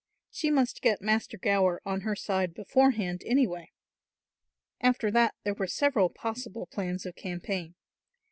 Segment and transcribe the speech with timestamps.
[0.31, 3.69] She must get Master Gower on her side beforehand anyway.
[4.81, 7.75] After that there were several possible plans of campaign.